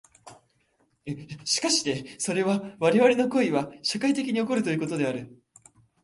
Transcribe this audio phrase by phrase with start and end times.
[1.45, 5.39] しかしてそれは我々の行為は社会的に起こるということである。